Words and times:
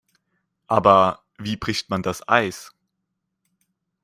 Aber 0.65 1.21
wie 1.37 1.57
bricht 1.57 1.91
man 1.91 2.01
das 2.01 2.27
Eis? 2.27 2.73